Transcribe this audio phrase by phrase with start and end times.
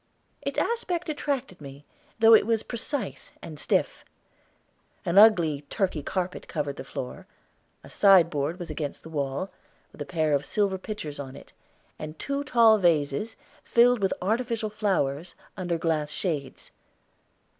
[0.41, 1.85] Its aspect attracted me,
[2.17, 4.03] though it was precise and stiff.
[5.05, 7.27] An ugly Turkey carpet covered the floor;
[7.83, 9.51] a sideboard was against the wall,
[9.91, 11.53] with a pair of silver pitchers on it,
[11.99, 16.71] and two tall vases, filled with artificial flowers, under glass shades.